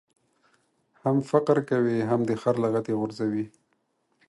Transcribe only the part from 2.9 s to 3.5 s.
غورځوي.